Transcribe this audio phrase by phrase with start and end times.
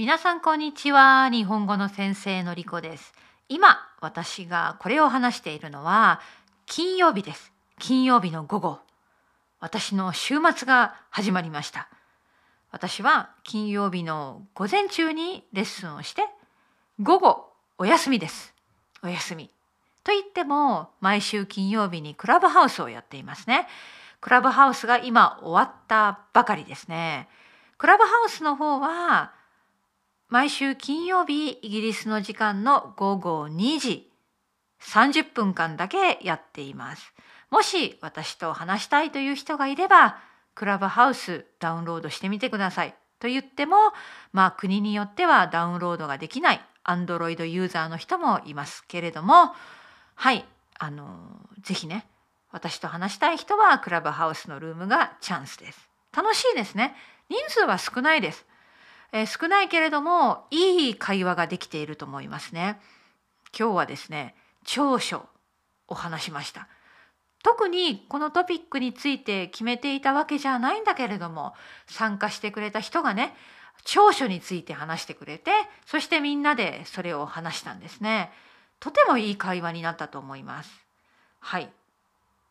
[0.00, 1.28] 皆さんこんにちは。
[1.28, 3.12] 日本語の先生のりこです。
[3.50, 6.22] 今私がこれを話しているのは
[6.64, 7.52] 金曜日です。
[7.78, 8.78] 金曜日の午後。
[9.60, 11.90] 私の週末が始まりました。
[12.70, 16.22] 私は金曜日の午前中にレッスンをして
[17.02, 18.54] 午後お休みです。
[19.02, 19.50] お休み。
[20.02, 23.68] と言っても毎週金曜日にクラブハウスをやっていますね。
[24.22, 27.28] クラブハウスが今終わったばかりですね。
[27.76, 29.38] クラブハウスの方は
[30.30, 34.10] 毎週金曜日イギリスの時間の午後2時
[34.80, 37.12] 30分間だけやっています。
[37.50, 40.18] もし私と話したいという人がいれば
[40.54, 43.76] クラブハウスダウンロードしてみてくださいと言っても
[44.32, 49.52] まあ国によってはダウンロードができない Android ユーザーの人もいますけれども
[50.14, 50.44] はい
[50.78, 51.18] あの
[51.62, 52.06] ぜひね
[52.52, 55.88] 私と話したい人はクラブハウスのルームがチャンスです。
[56.16, 56.94] 楽しいですね。
[57.28, 58.44] 人数は少ないです。
[59.12, 62.80] えー、少ないけれどもいい会話ができていると思いますね。
[63.58, 65.26] 今日はですね長所
[65.88, 66.68] を話しました。
[67.42, 71.54] 特にこのトピックについて決めていたわけじゃないんだけれども
[71.86, 73.34] 参加してくれた人がね
[73.84, 75.50] 長所について話してくれて
[75.86, 78.30] そしてみんなでそれを話したんですね。
[78.78, 80.70] とてもいい会話になったと思います。
[81.40, 81.70] はい。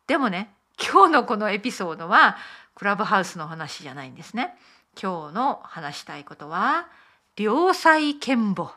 [0.06, 2.36] でもね今日のこのエピソードは
[2.74, 4.56] クラブハウスの話じゃないんですね。
[5.00, 6.88] 今日の話したいことは
[7.36, 8.76] 良妻賢母。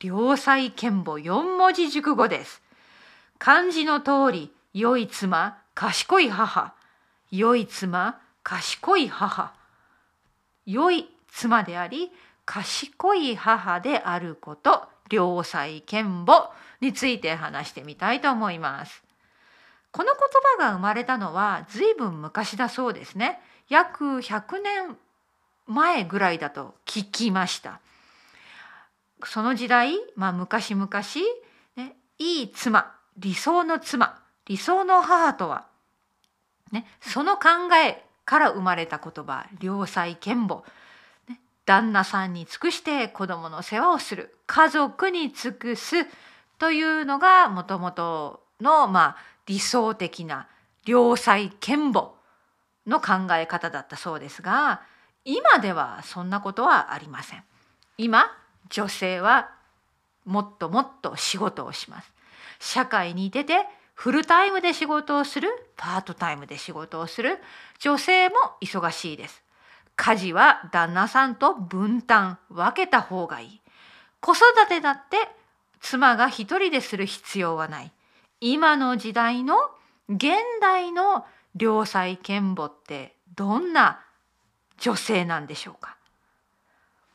[0.00, 2.62] 良妻賢母四文字熟語です。
[3.38, 6.74] 漢字の通り良い妻賢い母。
[7.30, 9.52] 良い妻賢い母。
[10.66, 12.10] 良い妻であり
[12.44, 19.02] 賢い母であること良妻賢母について話してみたいと思います。
[19.92, 20.20] この言
[20.58, 23.40] 葉が生まれたのは随分昔だそうですね。
[23.68, 24.96] 約100年
[25.68, 27.80] 前ぐらいだと聞きました。
[29.24, 30.88] その時代、まあ、昔々、
[31.76, 35.66] ね、いい妻理想の妻理想の母とは、
[36.72, 37.48] ね、その考
[37.84, 40.62] えから生まれた言葉良妻賢母、
[41.28, 45.96] ね、旦那さんに尽くして子供の世話をする家族に尽くす
[46.58, 49.16] というのがもともとの、まあ、
[49.46, 50.48] 理想的な
[50.86, 52.12] 良妻賢母
[52.86, 54.82] の考え方だったそうですが
[55.24, 57.44] 今ではそんなことはありません。
[57.96, 58.30] 今
[58.70, 59.50] 女性は
[60.24, 62.12] もっともっと仕事をします。
[62.60, 67.38] 社会に出てフルタイムで仕事をするパートタイムで仕事をする
[67.80, 69.42] 女性も忙しいです。
[69.96, 73.60] 家事は旦那さんと分担分けた方がいい。
[74.20, 75.16] 子育てだって
[75.80, 77.92] 妻が一人でする必要はない。
[78.40, 79.56] 今の時代の
[80.08, 80.30] 現
[80.60, 81.26] 代の
[81.58, 84.04] 良妻賢母ってどんな
[84.78, 85.96] 女性なんでしょうか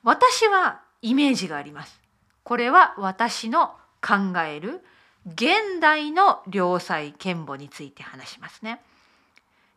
[0.04, 2.00] 私はイメージがあります。
[2.44, 4.82] これは私の考える
[5.26, 8.82] 現代の良妻賢母について話しますね。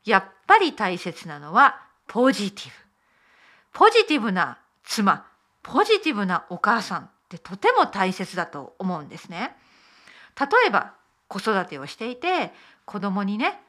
[0.05, 2.73] やっぱり大切なのはポジティブ。
[3.73, 5.27] ポジティブな妻、
[5.63, 9.55] ポジティブなお母さんってとても大切だと思うんですね。
[10.39, 10.95] 例えば
[11.29, 12.53] 子育てをしていて
[12.85, 13.61] 子供にね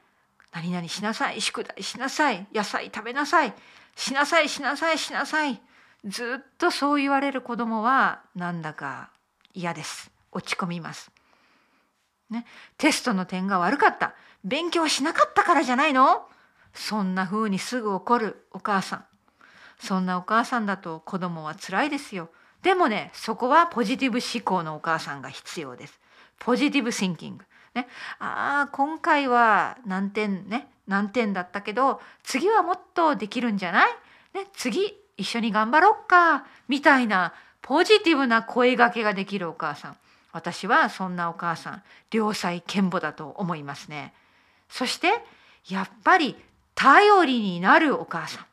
[0.58, 3.54] 何々しなさい宿題しなさい野菜食べなさい
[3.94, 5.60] しなさいしなさいしなさい。
[6.04, 9.10] ずっとそう言われる子供はなんだか
[9.54, 10.10] 嫌です。
[10.32, 11.10] 落ち込みます。
[12.30, 12.44] ね、
[12.76, 14.14] テストの点が悪かった。
[14.44, 16.28] 勉強しなかったからじゃないの？
[16.74, 19.04] そんな風にすぐ怒るお母さん。
[19.80, 22.30] そんなお母さんだと子供は辛いですよ。
[22.62, 26.00] でもねそこはポジティブ思考のお母さんが必要です。
[26.38, 27.44] ポジティブシンキング。
[27.74, 33.90] ね、ああ今回は何点ね何点だったけど次はもっとできるんじゃない、
[34.34, 39.96] ね、次一緒に頑張ろっかみたいなポジティブな声がけができるお母さん。
[40.32, 44.12] 私はそんなお母さん良妻賢母だと思いますね。
[44.68, 45.08] そして
[45.68, 46.36] やっぱり
[46.74, 48.46] 頼りになるお母さん。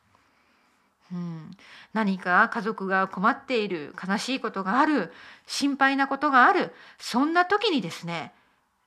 [1.12, 1.50] うん、
[1.92, 5.12] 何か家族が困っている悲しいことがある
[5.46, 8.32] 心配なことがあるそんな時にですね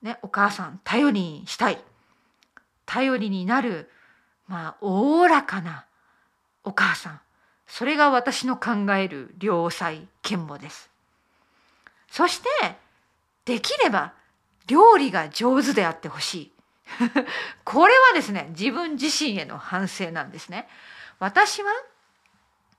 [0.02, 1.82] ね、お母さん頼りにしたい。
[2.86, 3.88] 頼りになる
[4.48, 5.86] まあおおらかな
[6.64, 7.20] お母さん。
[7.68, 9.92] それが私の考える良妻
[10.22, 10.90] 賢母です。
[12.10, 12.48] そして
[13.44, 14.12] できれば
[14.66, 16.52] 料理が上手であってほしい。
[17.64, 20.68] これはですね自分自身への反省なんですね。
[21.20, 21.70] 私は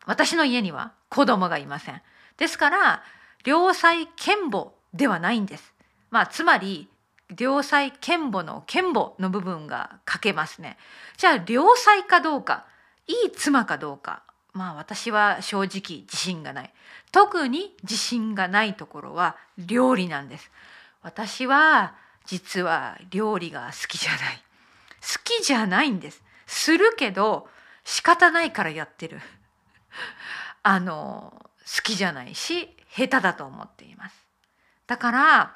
[0.05, 2.01] 私の家には子供がいません。
[2.35, 3.03] ですから
[3.45, 5.73] 良妻賢母ではないんです。
[6.09, 6.89] まあつまり
[7.37, 10.77] 良妻賢母の賢母の部分が欠けますね。
[11.17, 12.65] じゃあ良妻かどうか
[13.07, 14.23] いい妻かどうか
[14.53, 16.73] まあ私は正直自信がない。
[17.11, 20.51] 特に自信がないところは料理なんです。
[21.01, 21.95] 私は
[22.25, 24.19] 実は料理が好きじゃない。
[25.01, 26.23] 好きじゃないんです。
[26.47, 27.47] するけど
[27.83, 29.19] 仕方ないからやってる。
[30.63, 34.15] あの好きじゃないし下手だと思っています。
[34.87, 35.55] だから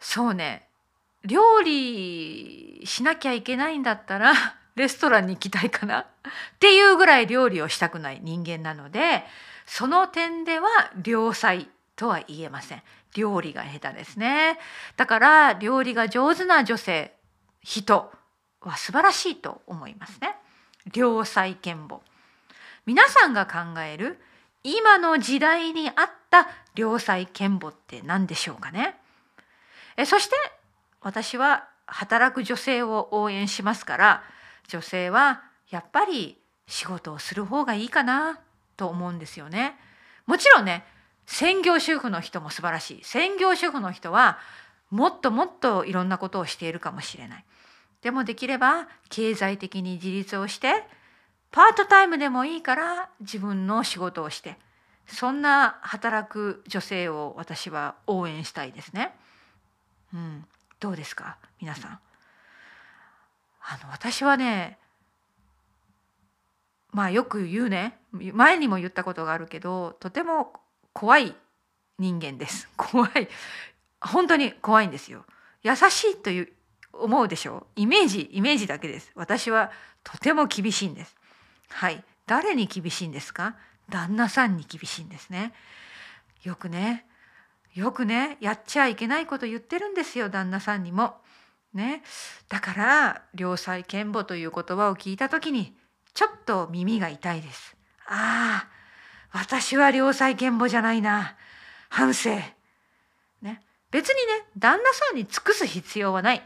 [0.00, 0.68] そうね
[1.24, 4.32] 料理しなきゃいけないんだったら
[4.74, 6.00] レストランに行きたいかな？
[6.00, 6.04] っ
[6.58, 9.24] ていうぐらい料理をしたくない人間なので
[9.66, 10.68] その点では
[11.04, 11.64] 良妻
[11.96, 12.82] とは言えません。
[13.14, 14.58] 料理が下手ですね。
[14.96, 17.14] だから料理が上手な女性
[17.62, 18.10] 人
[18.62, 20.34] は素晴らしいと思いますね。
[20.94, 22.00] 良妻賢母。
[22.86, 24.20] 皆さんが考える
[24.64, 28.98] 今の時代に合った良妻賢母って何でしょうかね？
[29.96, 30.34] えそして
[31.02, 34.22] 私は働く女性を応援しますから
[34.68, 38.40] 女性はやっぱり仕事をする方がいいかな
[38.76, 39.76] と思うんですよね。
[40.26, 40.84] もちろんね
[41.26, 44.38] 専業主婦の人も素晴らしい専業主婦の人は
[44.90, 47.44] もっともっといろんなことをしているかもしれない。
[48.02, 50.84] でもできれば経済的に自立をして
[51.50, 54.56] パートタイムでもいいから自分の仕事をして
[55.06, 59.14] そんな働く女性を私は応援したいですね。
[60.14, 60.44] うん、
[60.82, 61.36] どうですか？
[61.60, 61.90] 皆さん。
[61.92, 64.78] あの私はね
[66.90, 68.00] まあよく言うね。
[68.12, 70.52] 前にも言ったことがあるけどとても
[70.92, 71.36] 怖い
[72.00, 72.68] 人間です。
[72.76, 73.28] 怖い。
[74.00, 75.24] 本当に怖いんですよ。
[75.62, 76.52] 優しいという
[76.92, 77.68] 思うでしょ？
[77.76, 79.12] イメージイメージだけです。
[79.14, 79.70] 私は
[80.02, 81.14] とても厳しいんです。
[81.70, 82.02] はい。
[82.26, 83.54] 誰に厳しいんですか？
[83.88, 85.54] 旦那さんに厳しいんですね。
[86.42, 87.06] よくね
[87.74, 91.22] よくねやっちゃいけないこと言ってるんですよ旦那さんにも
[91.74, 92.02] ね、
[92.50, 95.74] だから良妻賢母という言葉を聞いた時に
[96.12, 97.76] ちょっと耳が痛いです。
[98.06, 98.68] ああ
[99.32, 101.34] 私は良妻賢母じゃないな
[101.88, 102.30] 反省。
[103.40, 106.42] ね、別にね旦那さんに尽くす必要はない。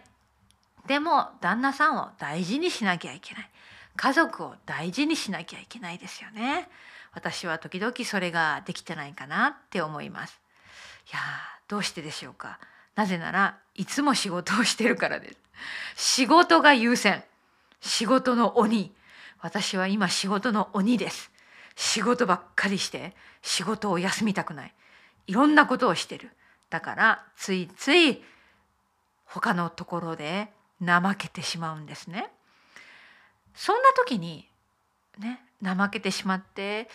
[0.86, 3.50] でも旦那さんを大事にしなきゃいけない。
[3.96, 6.68] 家族を大事にしなきゃいけないですよね。
[7.12, 10.45] 私は時々それができてないかなって思います。
[11.06, 11.20] いや
[11.68, 12.58] どうしてでしょうか。
[12.94, 15.38] なぜならいつも仕事をしてるからです。
[15.96, 17.22] 仕事が優先。
[17.80, 18.92] 仕事の鬼。
[19.40, 21.30] 私は今仕事の鬼です。
[21.76, 24.74] 仕事ばっかりして仕事を休みたくない。
[25.26, 26.30] いろんなことをしてる。
[26.70, 28.22] だからついつい
[29.24, 30.48] 他のところで
[30.84, 32.30] 怠けてしまうんですね。
[33.54, 34.48] そんな時に
[35.18, 36.88] ね怠けてしまって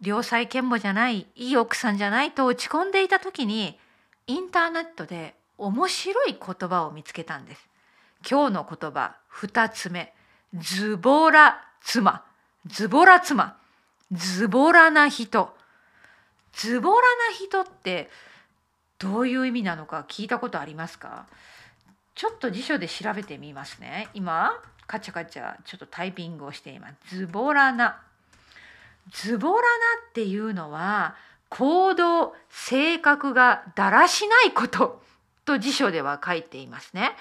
[0.00, 3.78] 良妻賢母じゃないいい奥さんじゃないと落ち込んでいた時に
[4.26, 7.68] インターネットで面白い言葉を見つけたんです。
[8.28, 10.12] 今日の言葉2つ目。
[10.58, 12.24] ズボラ妻。
[12.66, 13.56] ズボラ妻。
[14.12, 15.56] ズボラな人。
[16.52, 18.10] ズボラな人って
[18.98, 21.26] どういう意味なのか聞いたことありますか？
[22.14, 24.08] ちょっと辞書で調べてみますね。
[24.14, 24.52] 今
[24.86, 28.00] カチャカチャちょっとタイピングをしていますズボラな
[29.12, 29.62] ズボラな
[30.08, 31.14] っていうのは
[31.48, 35.02] 行動性格がだらしないこと
[35.44, 37.12] と辞書では書いていますね。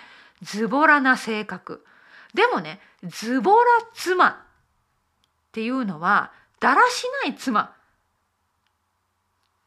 [0.42, 1.86] ズボラな性格。
[2.34, 4.36] でもね、ズボラ妻っ
[5.52, 7.74] ていうのは、だらしない妻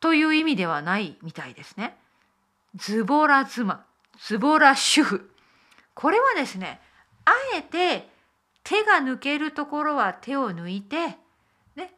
[0.01, 1.97] という意味ではないみたいですね。
[2.75, 3.85] ズボラ妻、
[4.21, 5.31] ズボラ主婦。
[5.95, 6.81] これはですね、
[7.29, 8.09] あえて
[8.65, 11.17] 手が抜けるところは手を抜いて、
[11.77, 11.93] ね、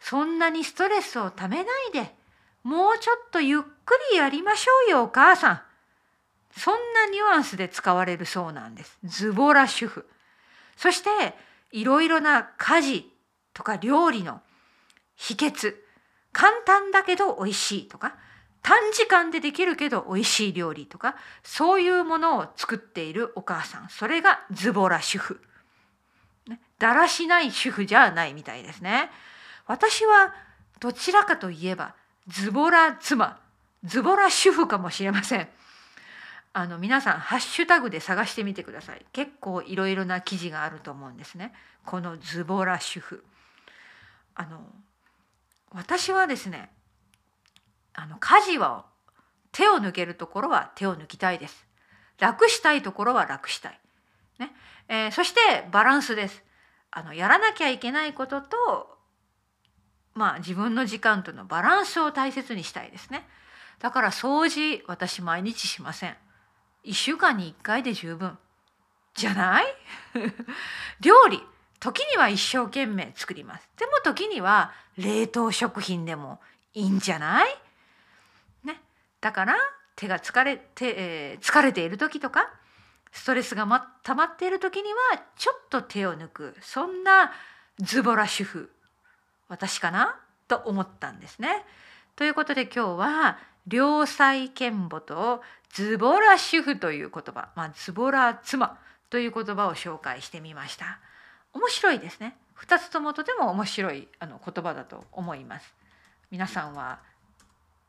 [0.00, 2.14] そんなにストレスをためないで、
[2.62, 3.66] もうちょっとゆっく
[4.12, 5.62] りやりましょうよ、お母さん。
[6.58, 8.98] そんなニュアンスで使われるそうなんです。
[9.04, 10.08] ズボラ主婦。
[10.76, 11.34] そして
[11.70, 13.12] いろいろな家事
[13.52, 14.40] とか料理の
[15.16, 15.74] 秘訣。
[16.32, 18.14] 簡単だけど美味しいとか
[18.66, 25.40] 短時間でできるけど美味しい料理とかそういうものを作っているお母さんそれがズボラ主婦。
[26.80, 29.08] だらしない主婦じゃないみたいですね。
[29.68, 30.34] 私は
[30.80, 31.94] どちらかといえば
[32.26, 33.38] ズボラ妻
[33.84, 35.48] ズボラ主婦かもしれません。
[36.52, 41.52] あの皆さんハッシュタグで探してみてください結構いろいろな記事があると思うんですね
[41.84, 43.22] このズボラ主婦
[44.34, 44.64] あの
[45.74, 46.70] 私はですね
[47.96, 48.84] あの家事は
[49.52, 51.66] 手を抜けるところは手を抜きたいです。
[52.18, 53.80] 楽したいところは楽したい。
[54.38, 54.52] ね、
[54.88, 56.44] えー、そしてバランスです。
[56.90, 58.98] あのやらなきゃいけないことと
[60.14, 63.26] まあ自分の時間とのバランスを大切にしたいですね。
[63.78, 66.16] だから掃除私毎日しません。
[66.84, 68.38] 1週間に1回で十分。
[69.14, 69.64] じゃない？
[71.00, 71.42] 料理。
[71.80, 73.68] 時には一生懸命作ります。
[73.78, 76.40] でも時には冷凍食品でも
[76.74, 77.62] いいんじゃない？
[79.20, 79.56] だから
[79.96, 82.50] 手が疲れて、えー、疲れている時とか
[83.12, 87.32] ストレスが、ま、溜まっている時にはちょっと手を抜くそんな
[87.78, 88.70] ズボラ主婦
[89.48, 90.18] 私かな
[90.48, 91.64] と思ったんですね。
[92.14, 95.42] ということで今日は良妻賢母と
[95.72, 98.78] ズボラ主婦という言葉、まあ、ズボラ妻
[99.10, 100.98] という言葉を紹介してみました。
[101.52, 102.36] 面白いですね。
[102.58, 105.74] 2つともとても面白いあの言葉だと思います。
[106.30, 107.00] 皆さんは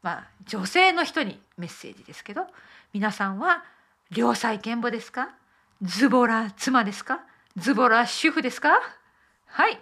[0.07, 2.47] まあ女性の人にメッセージですけど
[2.93, 3.65] 皆さんは
[4.09, 5.31] 良妻賢母ですか？
[5.81, 7.19] ズボラ妻ですか？
[7.57, 8.69] ズボラ主婦ですか？
[9.47, 9.77] はい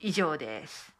[0.00, 0.92] 以上です。